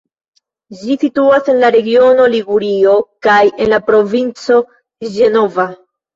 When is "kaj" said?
3.29-3.37